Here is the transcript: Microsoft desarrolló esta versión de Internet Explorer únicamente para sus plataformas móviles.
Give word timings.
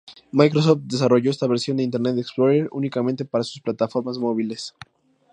Microsoft 0.31 0.79
desarrolló 0.87 1.29
esta 1.29 1.45
versión 1.45 1.77
de 1.77 1.83
Internet 1.83 2.17
Explorer 2.17 2.67
únicamente 2.71 3.23
para 3.23 3.43
sus 3.43 3.61
plataformas 3.61 4.17
móviles. 4.17 4.73